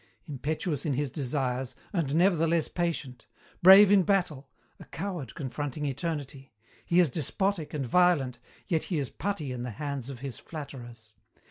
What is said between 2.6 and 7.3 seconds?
patient; brave in battle, a coward confronting eternity; he is